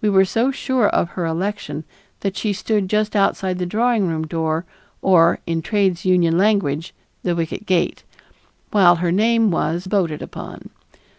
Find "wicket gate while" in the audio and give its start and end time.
7.36-8.96